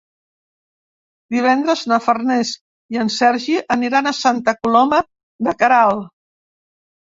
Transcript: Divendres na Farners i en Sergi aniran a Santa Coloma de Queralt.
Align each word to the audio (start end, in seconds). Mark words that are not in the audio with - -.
Divendres 1.35 1.83
na 1.91 1.99
Farners 2.05 2.55
i 2.97 3.01
en 3.05 3.13
Sergi 3.17 3.59
aniran 3.77 4.11
a 4.11 4.15
Santa 4.23 4.57
Coloma 4.63 5.05
de 5.51 5.57
Queralt. 5.63 6.11